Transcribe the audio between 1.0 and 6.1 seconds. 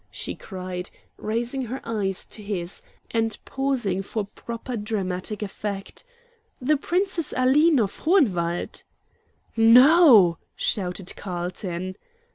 raising her eyes to his, and pausing for proper dramatic effect.